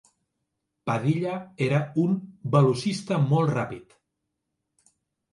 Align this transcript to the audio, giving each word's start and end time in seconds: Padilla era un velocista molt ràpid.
Padilla 0.89 1.33
era 1.65 1.81
un 2.03 2.15
velocista 2.55 3.19
molt 3.33 3.53
ràpid. 3.57 3.93